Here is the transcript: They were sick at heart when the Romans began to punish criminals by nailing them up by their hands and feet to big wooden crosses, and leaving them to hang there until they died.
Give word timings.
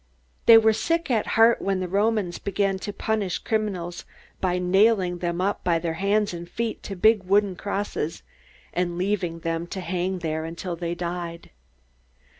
They 0.47 0.57
were 0.57 0.73
sick 0.73 1.11
at 1.11 1.27
heart 1.37 1.61
when 1.61 1.79
the 1.79 1.87
Romans 1.87 2.39
began 2.39 2.79
to 2.79 2.91
punish 2.91 3.37
criminals 3.37 4.03
by 4.39 4.57
nailing 4.57 5.19
them 5.19 5.39
up 5.39 5.63
by 5.63 5.77
their 5.77 5.93
hands 5.93 6.33
and 6.33 6.49
feet 6.49 6.81
to 6.89 6.95
big 6.95 7.21
wooden 7.21 7.55
crosses, 7.55 8.23
and 8.73 8.97
leaving 8.97 9.41
them 9.41 9.67
to 9.67 9.79
hang 9.79 10.17
there 10.17 10.43
until 10.43 10.75
they 10.75 10.95
died. 10.95 11.51